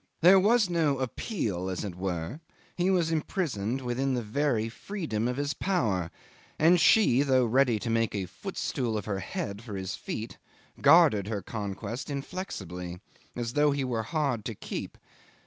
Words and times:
There 0.21 0.39
was 0.39 0.67
no 0.67 0.97
appeal, 0.97 1.69
as 1.69 1.83
it 1.83 1.93
were; 1.93 2.39
he 2.75 2.89
was 2.89 3.11
imprisoned 3.11 3.81
within 3.81 4.15
the 4.15 4.23
very 4.23 4.67
freedom 4.67 5.27
of 5.27 5.37
his 5.37 5.53
power, 5.53 6.09
and 6.57 6.79
she, 6.79 7.21
though 7.21 7.45
ready 7.45 7.77
to 7.77 7.89
make 7.91 8.15
a 8.15 8.25
footstool 8.25 8.97
of 8.97 9.05
her 9.05 9.19
head 9.19 9.61
for 9.61 9.75
his 9.75 9.93
feet, 9.93 10.39
guarded 10.81 11.27
her 11.27 11.43
conquest 11.43 12.09
inflexibly 12.09 12.99
as 13.35 13.53
though 13.53 13.69
he 13.69 13.83
were 13.83 14.01
hard 14.01 14.43
to 14.45 14.55
keep. 14.55 14.97